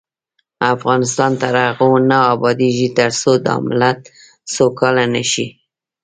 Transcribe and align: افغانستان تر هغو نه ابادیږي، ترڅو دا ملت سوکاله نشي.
افغانستان 0.73 1.31
تر 1.41 1.53
هغو 1.65 1.89
نه 2.09 2.17
ابادیږي، 2.33 2.87
ترڅو 2.97 3.31
دا 3.45 3.55
ملت 3.67 3.99
سوکاله 4.55 5.05
نشي. 5.13 5.47